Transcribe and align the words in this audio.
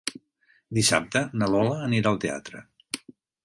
Dissabte 0.77 1.21
na 1.41 1.51
Lola 1.57 1.77
anirà 1.91 2.13
al 2.15 2.21
teatre. 2.27 2.67